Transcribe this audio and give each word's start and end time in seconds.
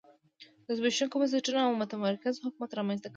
د 0.65 0.67
زبېښونکو 0.77 1.15
بنسټونو 1.21 1.59
او 1.67 1.79
متمرکز 1.81 2.35
حکومت 2.43 2.69
رامنځته 2.77 3.07
کول 3.07 3.09
و 3.09 3.09